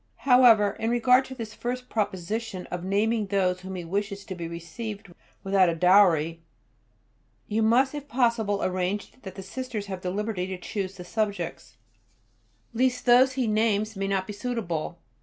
[0.25, 4.47] However, in regard to this first proposition of naming those whom he wishes to be
[4.47, 6.41] received without a dowry,
[7.47, 11.77] you must if possible arrange that the Sisters have the liberty to choose the subjects,
[12.73, 14.97] lest those he names may not be suitable.